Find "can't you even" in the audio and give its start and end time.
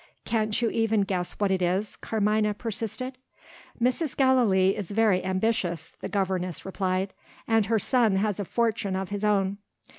0.25-1.01